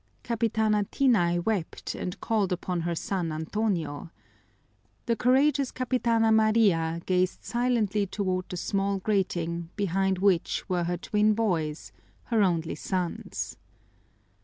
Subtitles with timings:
[0.23, 4.09] Capitana Tinay wept and called upon her son Antonio.
[5.05, 11.35] The courageous Capitana Maria gazed silently toward the small grating behind which were her twin
[11.35, 11.91] boys,
[12.23, 13.57] her only sons.